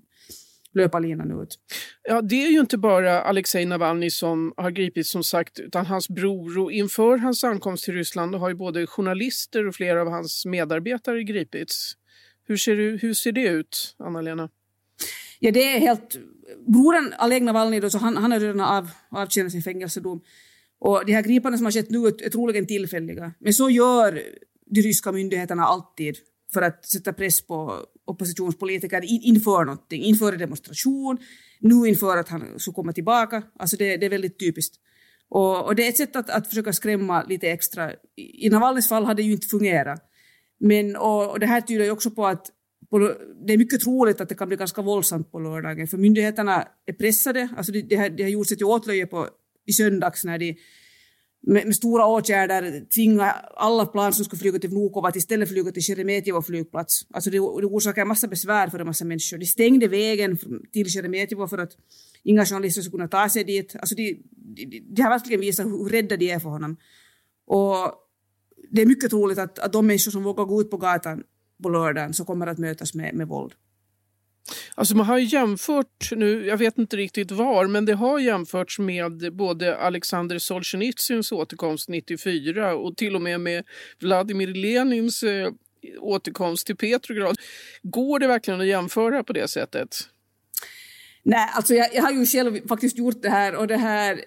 löpa 0.76 0.98
linan 0.98 1.42
ut. 1.42 1.58
Ja, 2.02 2.22
det 2.22 2.46
är 2.46 2.50
ju 2.50 2.60
inte 2.60 2.78
bara 2.78 3.22
Alexej 3.22 3.66
Navalny 3.66 4.10
som 4.10 4.52
har 4.56 4.70
gripits 4.70 5.10
som 5.10 5.24
sagt, 5.24 5.58
utan 5.58 5.86
hans 5.86 6.08
bror. 6.08 6.58
Och 6.58 6.72
inför 6.72 7.18
hans 7.18 7.44
ankomst 7.44 7.84
till 7.84 7.94
Ryssland 7.94 8.34
har 8.34 8.48
ju 8.48 8.54
både 8.54 8.86
journalister 8.86 9.66
och 9.66 9.74
flera 9.74 10.00
av 10.00 10.08
hans 10.08 10.46
medarbetare 10.46 11.22
gripits. 11.22 11.92
Hur 12.48 12.56
ser 12.56 12.76
det, 12.76 12.98
hur 13.02 13.14
ser 13.14 13.32
det 13.32 13.48
ut, 13.48 13.96
Anna-Lena? 13.98 14.48
Ja, 15.40 15.50
det 15.50 15.76
är 15.76 15.80
helt... 15.80 16.16
Brodern 16.66 17.14
Alek 17.18 17.42
Navalny, 17.42 17.80
då, 17.80 17.90
så 17.90 17.98
han, 17.98 18.16
han 18.16 18.32
har 18.32 18.40
redan 18.40 18.60
av, 18.60 18.90
avtjänat 19.10 19.52
sin 19.52 19.62
fängelsedom. 19.62 20.20
Och 20.78 21.06
de 21.06 21.12
här 21.12 21.22
gripanden 21.22 21.58
som 21.58 21.64
har 21.64 21.72
skett 21.72 21.90
nu 21.90 22.06
är 22.06 22.30
troligen 22.30 22.66
tillfälliga. 22.66 23.32
Men 23.38 23.52
så 23.52 23.70
gör 23.70 24.22
de 24.66 24.80
ryska 24.82 25.12
myndigheterna 25.12 25.64
alltid 25.64 26.16
för 26.52 26.62
att 26.62 26.86
sätta 26.86 27.12
press 27.12 27.46
på 27.46 27.86
oppositionspolitiker 28.06 29.26
inför 29.26 29.64
någonting, 29.64 30.02
inför 30.02 30.32
en 30.32 30.38
demonstration, 30.38 31.18
nu 31.60 31.88
inför 31.88 32.16
att 32.16 32.28
han 32.28 32.58
skulle 32.58 32.74
komma 32.74 32.92
tillbaka. 32.92 33.42
Alltså 33.58 33.76
det, 33.76 33.96
det 33.96 34.06
är 34.06 34.10
väldigt 34.10 34.38
typiskt. 34.38 34.76
Och, 35.28 35.66
och, 35.66 35.74
det 35.74 35.84
är 35.84 35.88
ett 35.88 35.96
sätt 35.96 36.16
att, 36.16 36.30
att 36.30 36.48
försöka 36.48 36.72
skrämma 36.72 37.22
lite 37.22 37.50
extra. 37.50 37.92
I 38.16 38.48
Navalnyjs 38.48 38.88
fall 38.88 39.04
har 39.04 39.14
det 39.14 39.22
ju 39.22 39.32
inte 39.32 39.46
fungerat. 39.46 40.02
Men, 40.60 40.96
och, 40.96 41.30
och 41.30 41.40
det 41.40 41.46
här 41.46 41.60
tyder 41.60 41.84
ju 41.84 41.90
också 41.90 42.10
på 42.10 42.26
att 42.26 42.46
på, 42.90 42.98
det 43.46 43.52
är 43.52 43.58
mycket 43.58 43.80
troligt 43.80 44.20
att 44.20 44.28
det 44.28 44.34
kan 44.34 44.48
bli 44.48 44.56
ganska 44.56 44.82
våldsamt 44.82 45.32
på 45.32 45.38
lördagen, 45.38 45.86
för 45.86 45.98
myndigheterna 45.98 46.68
är 46.86 46.92
pressade. 46.92 47.48
Alltså 47.56 47.72
det, 47.72 47.82
det, 47.82 47.96
har, 47.96 48.08
det 48.08 48.22
har 48.22 48.30
gjorts 48.30 48.52
ett 48.52 48.62
åtlöje 48.62 49.06
på, 49.06 49.28
i 49.66 49.72
söndags 49.72 50.24
när 50.24 50.38
de 50.38 50.56
med, 51.46 51.66
med, 51.66 51.76
stora 51.76 52.06
åtgärder 52.06 52.86
tvinga 52.94 53.30
alla 53.56 53.86
plan 53.86 54.12
som 54.12 54.24
ska 54.24 54.36
flyga 54.36 54.58
till 54.58 54.70
Vnukovo 54.70 55.06
att 55.06 55.16
istället 55.16 55.48
flyga 55.48 55.72
till 55.72 55.82
Sheremetyevo 55.82 56.42
flygplats. 56.42 57.06
Alltså 57.10 57.30
det, 57.30 57.36
det 57.36 57.66
orsakar 57.66 58.02
en 58.02 58.08
massa 58.08 58.28
besvär 58.28 58.68
för 58.68 58.78
en 58.78 58.86
massa 58.86 59.04
människor. 59.04 59.38
De 59.38 59.46
stängde 59.46 59.88
vägen 59.88 60.38
till 60.72 60.86
Sheremetyevo 60.86 61.48
för 61.48 61.58
att 61.58 61.72
inga 62.22 62.44
journalister 62.44 62.82
skulle 62.82 62.92
kunna 62.92 63.08
ta 63.08 63.28
sig 63.28 63.44
dit. 63.44 63.76
Alltså 63.78 63.94
de, 63.94 64.22
de, 64.30 64.82
de 64.94 65.02
har 65.02 65.10
verkligen 65.10 65.40
visat 65.40 65.66
hur 65.66 65.88
rädda 65.88 66.16
de 66.16 66.30
är 66.30 66.38
för 66.38 66.48
honom. 66.48 66.76
Och 67.46 67.92
det 68.70 68.82
är 68.82 68.86
mycket 68.86 69.10
troligt 69.10 69.38
att, 69.38 69.58
att 69.58 69.72
de 69.72 69.86
människor 69.86 70.10
som 70.10 70.22
vågar 70.22 70.44
gå 70.44 70.60
ut 70.60 70.70
på 70.70 70.76
gatan 70.76 71.22
på 71.62 71.68
lördagen 71.68 72.14
så 72.14 72.24
kommer 72.24 72.46
att 72.46 72.58
mötas 72.58 72.94
med, 72.94 73.14
med 73.14 73.28
våld. 73.28 73.52
Alltså 74.74 74.96
man 74.96 75.06
har 75.06 75.18
jämfört 75.18 76.12
nu, 76.16 76.46
jag 76.46 76.56
vet 76.56 76.78
inte 76.78 76.96
riktigt 76.96 77.30
var, 77.30 77.66
men 77.66 77.84
det 77.84 77.94
har 77.94 78.18
jämförts 78.18 78.78
med 78.78 79.32
både 79.32 79.76
Alexander 79.76 80.38
Solzhenitsyns 80.38 81.32
återkomst 81.32 81.88
94 81.88 82.74
och 82.74 82.96
till 82.96 83.14
och 83.14 83.22
med 83.22 83.40
med 83.40 83.64
Vladimir 84.00 84.46
Lenins 84.46 85.22
eh, 85.22 85.52
återkomst 85.98 86.66
till 86.66 86.76
Petrograd. 86.76 87.36
Går 87.82 88.18
det 88.18 88.26
verkligen 88.26 88.60
att 88.60 88.66
jämföra 88.66 89.24
på 89.24 89.32
det 89.32 89.48
sättet? 89.48 89.96
Nej, 91.22 91.50
alltså 91.52 91.74
jag, 91.74 91.94
jag 91.94 92.02
har 92.02 92.12
ju 92.12 92.26
själv 92.26 92.68
faktiskt 92.68 92.98
gjort 92.98 93.22
det 93.22 93.30
här 93.30 93.54
och 93.54 93.66
det 93.66 93.76
här 93.76 94.12
eh, 94.12 94.18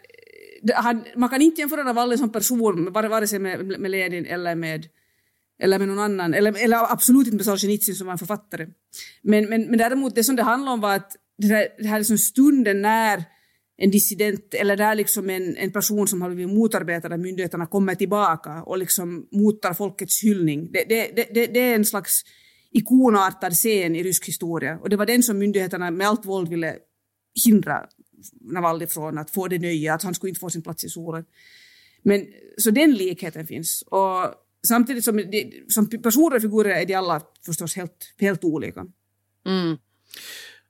det, 0.62 0.74
han, 0.74 1.04
man 1.16 1.30
kan 1.30 1.42
inte 1.42 1.62
jämföra 1.62 1.84
Navalny 1.84 2.18
som 2.18 2.32
person, 2.32 2.94
vare 2.94 3.28
sig 3.28 3.40
med, 3.40 3.80
med 3.80 3.92
Lenin 3.92 4.26
eller 4.26 4.56
med 4.56 4.88
eller 5.60 5.80
med 5.80 5.88
någon 5.88 6.00
annan, 6.00 6.34
eller, 6.34 6.64
eller 6.64 6.92
absolut 6.92 7.28
inte 7.28 7.36
med 7.36 7.46
Solzhenitsyn 7.46 7.96
som 7.96 8.08
var 8.08 8.12
en 8.12 8.18
författare. 8.18 8.68
Men, 9.22 9.50
men, 9.50 9.62
men 9.62 9.78
däremot 9.78 10.16
det 10.16 10.24
som 10.24 10.36
det 10.36 10.44
handlar 10.44 10.74
om 10.74 10.80
var 10.82 10.96
att 10.96 11.12
det 11.38 11.48
här, 11.48 11.68
det 11.78 11.88
här 11.88 12.00
liksom 12.00 12.18
stunden 12.18 12.82
när 12.82 13.24
en 13.78 13.92
dissident 13.92 14.54
eller 14.54 14.78
där 14.78 14.96
liksom 14.96 15.30
en, 15.30 15.58
en 15.58 15.72
person 15.72 16.08
som 16.08 16.22
har 16.22 16.30
blivit 16.30 16.56
motarbetad 16.56 17.14
av 17.14 17.20
myndigheterna 17.20 17.66
kommer 17.66 17.96
tillbaka 17.96 18.64
och 18.64 18.78
liksom 18.78 19.28
mottar 19.32 19.74
folkets 19.74 20.24
hyllning. 20.24 20.72
Det, 20.72 20.84
det, 20.90 21.12
det, 21.34 21.46
det 21.46 21.60
är 21.60 21.76
en 21.76 21.86
slags 21.86 22.24
ikonartad 22.72 23.54
scen 23.54 23.96
i 23.96 24.04
rysk 24.04 24.28
historia 24.28 24.80
och 24.82 24.90
det 24.90 24.96
var 24.96 25.06
den 25.06 25.24
som 25.24 25.38
myndigheterna 25.38 25.92
med 25.92 26.08
allt 26.08 26.26
våld 26.26 26.50
ville 26.50 26.76
hindra 27.46 27.86
Navalny 28.42 28.88
från 28.88 29.18
att 29.18 29.32
få 29.32 29.48
det 29.48 29.60
nöje, 29.60 29.94
att 29.94 30.04
han 30.04 30.14
skulle 30.14 30.30
inte 30.30 30.40
få 30.40 30.50
sin 30.50 30.62
plats 30.62 30.84
i 30.84 30.90
solen. 30.90 31.26
Men, 32.04 32.28
så 32.58 32.72
den 32.72 32.94
likheten 32.94 33.48
finns. 33.48 33.82
Och 33.82 34.34
samtidigt 34.68 35.04
som, 35.04 35.18
de, 35.18 35.64
som 35.68 35.90
personer 35.90 36.36
och 36.36 36.42
figurer 36.42 36.70
är 36.70 36.86
de 36.86 36.94
alla 36.96 37.22
förstås 37.46 37.76
helt, 37.76 38.14
helt 38.20 38.44
olika. 38.44 38.86
Mm. 39.46 39.78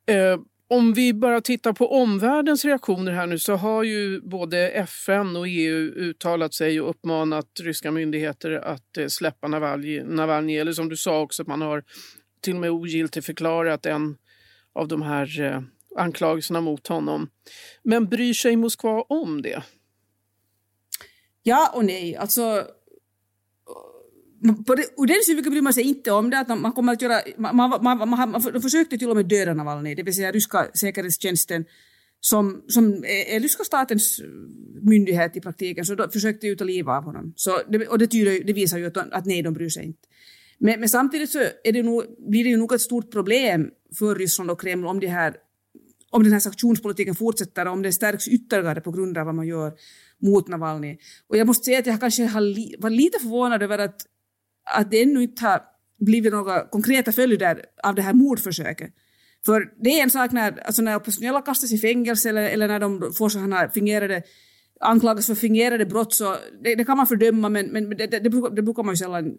Eh, 0.05 0.39
om 0.71 0.93
vi 0.93 1.13
bara 1.13 1.41
tittar 1.41 1.73
på 1.73 1.91
omvärldens 1.91 2.65
reaktioner 2.65 3.11
här 3.11 3.27
nu 3.27 3.39
så 3.39 3.55
har 3.55 3.83
ju 3.83 4.21
både 4.21 4.69
FN 4.69 5.35
och 5.35 5.47
EU 5.47 5.77
uttalat 5.95 6.53
sig 6.53 6.81
och 6.81 6.89
uppmanat 6.89 7.47
ryska 7.59 7.91
myndigheter 7.91 8.51
att 8.51 8.97
eh, 8.97 9.07
släppa 9.07 9.47
Navalny, 9.47 10.03
Navalny. 10.03 10.57
Eller 10.57 10.73
som 10.73 10.89
du 10.89 10.97
sa 10.97 11.21
också, 11.21 11.41
att 11.41 11.47
man 11.47 11.61
har 11.61 11.83
till 12.41 12.53
och 12.53 12.59
med 12.59 12.71
ogiltigförklarat 12.71 13.85
en 13.85 14.17
av 14.73 14.87
de 14.87 15.01
här 15.01 15.41
eh, 15.41 15.61
anklagelserna 15.95 16.61
mot 16.61 16.87
honom. 16.87 17.29
Men 17.83 18.05
bryr 18.05 18.33
sig 18.33 18.55
Moskva 18.55 19.01
om 19.01 19.41
det? 19.41 19.63
Ja 21.43 21.71
och 21.75 21.85
nej. 21.85 22.15
Alltså, 22.15 22.67
på 24.67 24.75
det, 24.75 24.85
ur 24.97 25.07
den 25.07 25.23
synvinkeln 25.25 25.51
bryr 25.53 25.61
man 25.61 25.73
sig 25.73 25.83
inte 25.83 26.11
om 26.11 26.29
det, 26.29 26.39
att 26.39 26.59
man 26.59 26.71
kommer 26.71 26.93
att 26.93 27.01
göra, 27.01 27.21
man, 27.37 27.55
man, 27.55 27.69
man, 27.83 28.09
man, 28.09 28.31
man 28.31 28.61
försökte 28.61 28.97
till 28.97 29.09
och 29.09 29.15
med 29.15 29.25
döda 29.25 29.53
Navalny, 29.53 29.95
det 29.95 30.03
vill 30.03 30.15
säga 30.15 30.31
ryska 30.31 30.67
säkerhetstjänsten 30.73 31.65
som, 32.19 32.63
som 32.67 32.93
är, 32.93 33.35
är 33.35 33.39
ryska 33.39 33.63
statens 33.63 34.19
eh, 34.19 34.25
myndighet 34.81 35.37
i 35.37 35.41
praktiken, 35.41 35.85
så 35.85 35.95
de 35.95 36.11
försökte 36.11 36.47
ju 36.47 36.55
ta 36.55 36.63
livet 36.63 36.91
av 36.91 37.03
honom. 37.03 37.33
Så 37.35 37.59
det, 37.69 37.87
och 37.87 37.99
det, 37.99 38.07
tyder, 38.07 38.43
det 38.43 38.53
visar 38.53 38.77
ju 38.77 38.85
att, 38.85 38.97
att 38.97 39.25
nej, 39.25 39.41
de 39.41 39.53
bryr 39.53 39.69
sig 39.69 39.85
inte. 39.85 40.07
Men, 40.57 40.79
men 40.79 40.89
samtidigt 40.89 41.29
så 41.29 41.39
är 41.63 41.71
det 41.71 41.83
nog, 41.83 42.03
blir 42.29 42.43
det 42.43 42.49
ju 42.49 42.57
nog 42.57 42.73
ett 42.73 42.81
stort 42.81 43.11
problem 43.11 43.69
för 43.99 44.15
Ryssland 44.15 44.51
och 44.51 44.61
Kreml 44.61 44.87
om, 44.87 44.99
det 44.99 45.07
här, 45.07 45.35
om 46.09 46.23
den 46.23 46.33
här 46.33 46.39
sanktionspolitiken 46.39 47.15
fortsätter 47.15 47.65
och 47.65 47.73
om 47.73 47.81
det 47.81 47.93
stärks 47.93 48.27
ytterligare 48.27 48.81
på 48.81 48.91
grund 48.91 49.17
av 49.17 49.25
vad 49.25 49.35
man 49.35 49.47
gör 49.47 49.73
mot 50.21 50.47
Navalny. 50.47 50.97
Och 51.27 51.37
jag 51.37 51.47
måste 51.47 51.65
säga 51.65 51.79
att 51.79 51.85
jag 51.85 51.99
kanske 51.99 52.25
har 52.25 52.41
li, 52.41 52.75
var 52.79 52.89
lite 52.89 53.19
förvånad 53.19 53.63
över 53.63 53.77
att 53.77 54.05
att 54.75 54.91
det 54.91 55.01
ännu 55.01 55.23
inte 55.23 55.45
har 55.45 55.61
blivit 55.99 56.33
några 56.33 56.65
konkreta 56.65 57.11
följder 57.11 57.65
av 57.83 57.95
det 57.95 58.01
här 58.01 58.13
mordförsöket. 58.13 58.93
För 59.45 59.73
det 59.83 59.89
är 59.89 60.03
en 60.03 60.09
sak 60.09 60.31
när, 60.31 60.59
alltså 60.59 60.81
när 60.81 60.95
oppositionella 60.95 61.41
kastas 61.41 61.71
i 61.71 61.77
fängelse 61.77 62.29
eller, 62.29 62.49
eller 62.49 62.67
när 62.67 62.79
de 62.79 63.13
får 63.13 63.29
sådana 63.29 63.69
fingerade 63.69 64.23
anklagas 64.79 65.27
för 65.27 65.35
fingerade 65.35 65.85
brott 65.85 66.13
så 66.13 66.35
det, 66.63 66.75
det, 66.75 66.85
kan 66.85 66.97
man 66.97 67.07
fördöma 67.07 67.49
men, 67.49 67.65
men 67.65 67.89
det, 67.89 68.07
det, 68.07 68.19
det, 68.19 68.29
brukar, 68.29 68.55
det 68.55 68.61
brukar 68.61 68.83
man 68.83 68.93
ju 68.93 68.97
sällan 68.97 69.37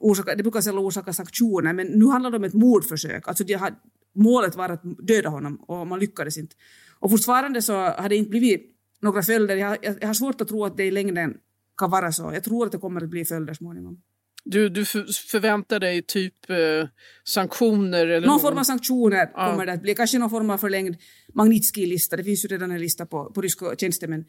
orsaka, 0.00 0.34
det 0.34 0.42
brukar 0.42 0.60
sällan 0.60 0.84
orsaka 0.84 1.12
sanktioner 1.12 1.72
men 1.72 1.86
nu 1.86 2.06
handlar 2.06 2.30
det 2.30 2.36
om 2.36 2.44
ett 2.44 2.54
mordförsök. 2.54 3.28
Alltså 3.28 3.44
har, 3.56 3.74
målet 4.14 4.56
var 4.56 4.68
att 4.68 4.82
döda 5.06 5.28
honom 5.28 5.56
och 5.56 5.86
man 5.86 6.00
lyckades 6.00 6.38
inte. 6.38 6.56
Och 6.98 7.10
fortfarande 7.10 7.62
så 7.62 7.74
har 7.74 8.08
det 8.08 8.16
inte 8.16 8.30
blivit 8.30 8.75
några 9.06 9.22
följder. 9.22 9.56
Jag, 9.56 9.78
jag, 9.82 9.94
jag 10.00 10.06
har 10.06 10.14
svårt 10.14 10.40
att 10.40 10.48
tro 10.48 10.64
att 10.64 10.76
det 10.76 10.84
i 10.84 10.90
längden 10.90 11.36
kan 11.76 11.90
vara 11.90 12.12
så. 12.12 12.30
Jag 12.34 12.44
tror 12.44 12.66
att 12.66 12.72
det 12.72 12.78
kommer 12.78 13.00
att 13.04 13.10
bli 13.10 13.24
följder 13.24 13.54
småningom. 13.54 14.02
Du, 14.44 14.68
du 14.68 14.84
förväntar 15.30 15.80
dig 15.80 16.02
typ 16.02 16.50
eh, 16.50 16.88
sanktioner? 17.24 18.06
Eller 18.06 18.20
någon, 18.20 18.28
någon 18.28 18.40
form 18.40 18.58
av 18.58 18.64
sanktioner 18.64 19.30
ja. 19.34 19.50
kommer 19.50 19.66
det 19.66 19.72
att 19.72 19.82
bli. 19.82 19.94
Kanske 19.94 20.18
någon 20.18 20.30
form 20.30 20.50
av 20.50 20.58
förlängd 20.58 20.96
Magnitsky-lista. 21.34 22.16
Det 22.16 22.24
finns 22.24 22.44
ju 22.44 22.48
redan 22.48 22.70
en 22.70 22.80
lista 22.80 23.06
på, 23.06 23.32
på 23.32 23.40
ryska 23.40 23.74
tjänstemän 23.78 24.24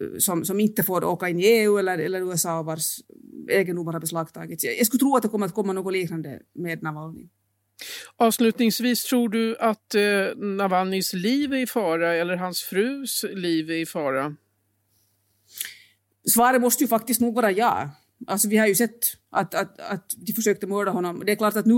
eh, 0.00 0.18
som, 0.18 0.44
som 0.44 0.60
inte 0.60 0.82
får 0.82 1.04
åka 1.04 1.28
in 1.28 1.40
i 1.40 1.44
EU 1.44 1.78
eller, 1.78 1.98
eller 1.98 2.20
USA 2.20 2.62
vars 2.62 3.00
egendomar 3.48 3.92
har 3.92 4.00
beslagtagits. 4.00 4.64
Jag, 4.64 4.78
jag 4.78 4.86
skulle 4.86 4.98
tro 4.98 5.16
att 5.16 5.22
det 5.22 5.28
kommer 5.28 5.46
att 5.46 5.54
komma 5.54 5.72
något 5.72 5.92
liknande 5.92 6.40
med 6.54 6.82
Navalny. 6.82 7.28
Avslutningsvis, 8.16 9.04
tror 9.04 9.28
du 9.28 9.56
att 9.56 9.94
eh, 9.94 10.36
Navalnys 10.36 11.12
liv 11.12 11.52
är 11.52 11.56
i 11.56 11.66
fara 11.66 12.14
eller 12.14 12.36
hans 12.36 12.62
frus 12.62 13.24
liv 13.32 13.70
är 13.70 13.74
i 13.74 13.86
fara? 13.86 14.36
Svaret 16.32 16.60
måste 16.60 16.84
ju 16.84 16.88
faktiskt 16.88 17.20
nog 17.20 17.34
vara 17.34 17.50
ja. 17.50 17.90
Alltså 18.26 18.48
vi 18.48 18.56
har 18.56 18.66
ju 18.66 18.74
sett 18.74 18.98
att, 19.30 19.54
att, 19.54 19.80
att 19.80 20.04
de 20.16 20.32
försökte 20.32 20.66
mörda 20.66 20.90
honom. 20.90 21.22
Det 21.26 21.32
är 21.32 21.36
klart 21.36 21.56
att 21.56 21.66
nu 21.66 21.74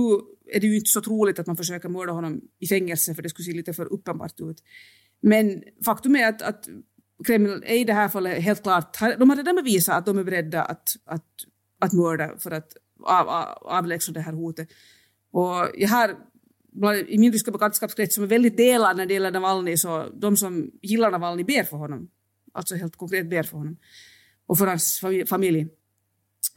är 0.53 0.61
det 0.61 0.67
ju 0.67 0.77
inte 0.77 0.91
så 0.91 1.01
troligt 1.01 1.39
att 1.39 1.47
man 1.47 1.57
försöker 1.57 1.89
mörda 1.89 2.13
honom 2.13 2.41
i 2.59 2.67
fängelse 2.67 3.15
för 3.15 3.23
det 3.23 3.29
skulle 3.29 3.47
se 3.47 3.53
lite 3.53 3.73
för 3.73 3.93
uppenbart 3.93 4.41
ut. 4.41 4.63
Men 5.21 5.63
faktum 5.85 6.17
är 6.17 6.29
att, 6.29 6.43
att 6.43 6.69
Kreml 7.27 7.63
är 7.67 7.75
i 7.75 7.85
det 7.85 7.93
här 7.93 8.09
fallet 8.09 8.43
helt 8.43 8.63
klart, 8.63 8.99
de 9.19 9.31
har 9.31 9.37
redan 9.37 9.57
bevisat 9.57 9.97
att 9.97 10.07
de 10.07 10.19
är 10.19 10.25
beredda 10.25 10.63
att, 10.63 10.89
att, 11.05 11.27
att 11.79 11.93
mörda 11.93 12.39
för 12.39 12.51
att 12.51 12.77
av, 13.03 13.29
av, 13.29 13.45
avlägsna 13.61 14.15
det 14.15 14.21
här 14.21 14.33
hotet. 14.33 14.69
Och 15.33 15.71
jag 15.75 15.89
har 15.89 16.17
i 17.09 17.19
min 17.19 17.33
ryska 17.33 17.51
bekantskapskrets 17.51 18.15
som 18.15 18.25
är 18.25 18.29
väldigt 18.29 18.57
delad 18.57 18.97
när 18.97 19.07
det 19.07 19.15
gäller 19.15 19.31
Navalny, 19.31 19.77
så 19.77 20.09
de 20.15 20.37
som 20.37 20.71
gillar 20.83 21.11
Navalny 21.11 21.45
ber 21.45 21.63
för 21.63 21.77
honom. 21.77 22.09
Alltså 22.53 22.75
helt 22.75 22.97
konkret 22.97 23.31
ber 23.31 23.43
för 23.43 23.59
honom. 23.59 23.77
Och 24.47 24.59
för 24.59 24.67
hans 24.67 25.01
familj. 25.27 25.69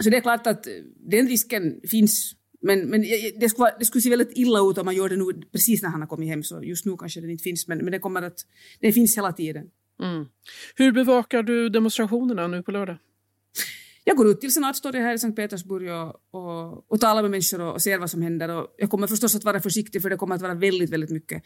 Så 0.04 0.10
det 0.10 0.18
är 0.18 0.22
klart 0.22 0.48
att 0.48 0.68
den 1.10 1.28
risken 1.28 1.82
finns. 1.90 2.36
Men, 2.62 2.80
men 2.90 3.02
det, 3.40 3.50
skulle, 3.50 3.76
det 3.80 3.86
skulle 3.86 4.02
se 4.02 4.10
väldigt 4.10 4.38
illa 4.38 4.60
ut 4.60 4.78
om 4.78 4.86
man 4.86 4.96
gör 4.96 5.10
det 5.10 5.16
nu 5.16 5.26
precis 5.52 5.84
när 5.84 5.90
han 5.90 6.02
har 6.02 6.08
kommit 6.08 6.30
hem. 6.30 6.44
Så 6.44 6.64
just 6.64 6.86
nu 6.86 6.98
kanske 6.98 7.22
den 7.22 7.30
inte 7.30 7.44
finns, 7.44 7.68
men, 7.68 7.78
men 7.78 7.92
det, 7.92 8.00
kommer 8.00 8.22
att, 8.22 8.40
den 8.80 8.94
finns 8.94 9.18
hela 9.18 9.34
tiden. 9.34 9.70
Mm. 10.02 10.26
Hur 10.76 10.92
bevakar 10.92 11.44
du 11.44 11.70
demonstrationerna 11.70 12.48
nu 12.48 12.64
på 12.64 12.72
lördag? 12.72 12.98
Jag 14.08 14.18
går 14.18 14.28
ut 14.28 14.42
till 14.42 14.54
senatstorget 14.54 15.02
här 15.02 15.14
i 15.14 15.20
Sankt 15.20 15.36
Petersburg 15.36 15.92
och, 15.92 16.16
och, 16.32 16.92
och 16.92 17.00
talar 17.00 17.22
med 17.22 17.32
människor 17.32 17.62
och, 17.62 17.74
och 17.74 17.82
ser 17.82 17.98
vad 17.98 18.10
som 18.10 18.22
händer. 18.22 18.50
Och 18.50 18.76
jag 18.78 18.90
kommer 18.90 19.08
förstås 19.08 19.36
att 19.36 19.44
vara 19.44 19.60
försiktig 19.60 20.02
för 20.02 20.10
det 20.10 20.18
kommer 20.18 20.36
att 20.36 20.42
vara 20.42 20.54
väldigt, 20.54 20.90
väldigt 20.90 21.10
mycket 21.10 21.44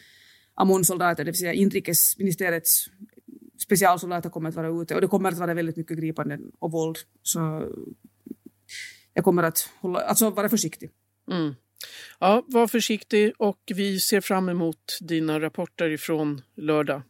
AMON-soldater, 0.54 1.24
det 1.24 1.32
vill 1.32 1.40
säga 1.40 1.54
inrikesministeriets 1.54 2.90
specialsoldater 3.62 4.30
kommer 4.30 4.50
att 4.50 4.56
vara 4.56 4.82
ute 4.82 4.96
och 4.96 5.02
det 5.02 5.08
kommer 5.08 5.30
att 5.30 5.38
vara 5.38 5.54
väldigt 5.54 5.78
mycket 5.78 5.98
gripanden 5.98 6.52
och 6.60 6.72
våld. 6.72 6.98
Så 7.24 7.70
jag 9.14 9.24
kommer 9.24 9.44
att 9.44 9.70
hålla, 9.80 10.00
alltså 10.00 10.30
vara 10.30 10.50
försiktig. 10.50 10.90
Mm. 11.32 11.56
Ja, 12.20 12.44
var 12.48 12.68
försiktig 12.68 13.34
och 13.38 13.60
vi 13.76 14.00
ser 14.00 14.22
fram 14.22 14.50
emot 14.50 14.98
dina 15.02 15.40
rapporter 15.40 15.90
ifrån 15.90 16.42
lördag. 16.56 17.02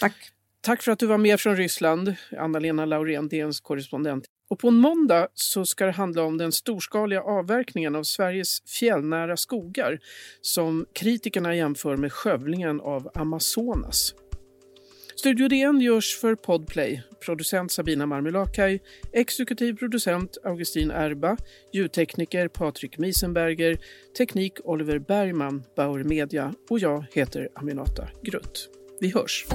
Tack. 0.00 0.30
Tack 0.60 0.82
för 0.82 0.92
att 0.92 0.98
du 0.98 1.06
var 1.06 1.18
med 1.18 1.40
från 1.40 1.56
Ryssland, 1.56 2.14
Anna-Lena 2.38 2.84
Laurén, 2.84 3.28
DNs 3.28 3.60
korrespondent. 3.60 4.24
Och 4.50 4.58
på 4.58 4.68
en 4.68 4.76
måndag 4.76 5.28
så 5.34 5.66
ska 5.66 5.86
det 5.86 5.92
handla 5.92 6.22
om 6.22 6.38
den 6.38 6.52
storskaliga 6.52 7.22
avverkningen 7.22 7.96
av 7.96 8.02
Sveriges 8.02 8.62
fjällnära 8.62 9.36
skogar 9.36 9.98
som 10.40 10.86
kritikerna 10.92 11.56
jämför 11.56 11.96
med 11.96 12.12
skövlingen 12.12 12.80
av 12.80 13.10
Amazonas. 13.14 14.14
Studio 15.16 15.48
DN 15.48 15.80
görs 15.80 16.18
för 16.20 16.34
Podplay. 16.34 17.02
Producent 17.24 17.72
Sabina 17.72 18.06
Marmelakai, 18.06 18.80
exekutiv 19.12 19.76
producent 19.76 20.38
Augustin 20.44 20.90
Erba, 20.90 21.36
ljudtekniker 21.72 22.48
Patrik 22.48 22.98
Miesenberger, 22.98 23.78
teknik 24.18 24.52
Oliver 24.64 24.98
Bergman, 24.98 25.62
Bauer 25.76 26.04
Media 26.04 26.54
och 26.70 26.78
jag 26.78 27.04
heter 27.12 27.48
Aminata 27.54 28.08
Grutt. 28.22 28.68
Vi 29.00 29.08
hörs! 29.10 29.46